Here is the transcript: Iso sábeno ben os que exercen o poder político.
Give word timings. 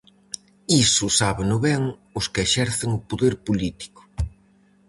Iso 0.83 1.07
sábeno 1.19 1.57
ben 1.67 1.81
os 2.19 2.25
que 2.33 2.41
exercen 2.47 2.89
o 2.97 3.03
poder 3.09 3.33
político. 3.47 4.01